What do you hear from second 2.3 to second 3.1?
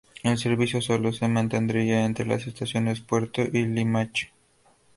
estaciones